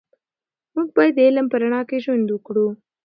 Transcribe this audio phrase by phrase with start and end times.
[0.75, 2.67] موږ باید د علم په رڼا کې ژوند وکړو.